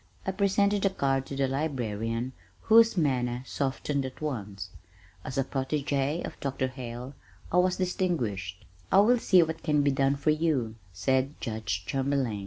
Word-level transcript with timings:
I 0.25 0.31
presented 0.31 0.81
the 0.81 0.89
card 0.89 1.27
to 1.27 1.35
the 1.35 1.47
librarian 1.47 2.33
whose 2.61 2.97
manner 2.97 3.43
softened 3.45 4.03
at 4.03 4.19
once. 4.19 4.71
As 5.23 5.37
a 5.37 5.43
protégé 5.43 6.25
of 6.25 6.39
Dr. 6.39 6.69
Hale 6.69 7.13
I 7.51 7.57
was 7.57 7.75
distinguished. 7.77 8.65
"I 8.91 8.99
will 9.01 9.19
see 9.19 9.43
what 9.43 9.61
can 9.61 9.83
be 9.83 9.91
done 9.91 10.15
for 10.15 10.31
you," 10.31 10.73
said 10.91 11.39
Judge 11.39 11.85
Chamberlain. 11.85 12.39